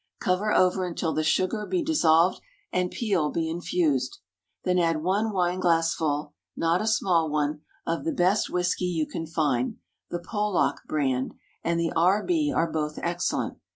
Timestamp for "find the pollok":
9.27-10.77